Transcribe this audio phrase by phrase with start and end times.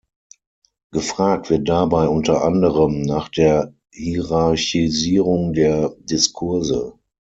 [0.91, 6.97] Gefragt wird dabei unter anderem nach der Hierarchisierung der Diskurse.